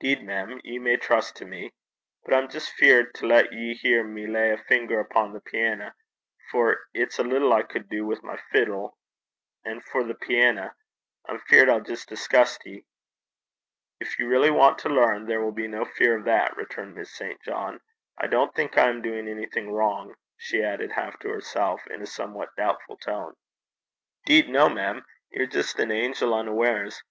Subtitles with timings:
[0.00, 1.72] ''Deed, mem, ye may lippen (trust) to me.
[2.24, 5.92] But I'm jist feared to lat ye hear me lay a finger upo' the piana,
[6.52, 8.96] for it's little I cud do wi' my fiddle,
[9.64, 10.72] an', for the piana!
[11.28, 12.84] I'm feart I'll jist scunner (disgust) ye.'
[13.98, 17.10] 'If you really want to learn, there will be no fear of that,' returned Miss
[17.12, 17.42] St.
[17.42, 18.24] John, guessing at the meaning of the word scunner.
[18.24, 22.06] 'I don't think I am doing anything wrong,' she added, half to herself, in a
[22.06, 23.34] somewhat doubtful tone.
[24.26, 25.04] ''Deed no, mem.
[25.32, 27.02] Ye're jist an angel unawares.